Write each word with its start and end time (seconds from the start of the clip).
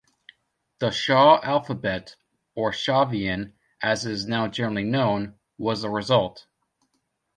The 0.79 0.89
"Shaw 0.89 1.39
Alphabet" 1.43 2.15
or 2.55 2.71
"Shavian", 2.71 3.53
as 3.83 4.03
it 4.03 4.13
is 4.13 4.25
now 4.27 4.47
generally 4.47 4.83
known, 4.83 5.35
was 5.59 5.83
the 5.83 5.91
result. 5.91 6.47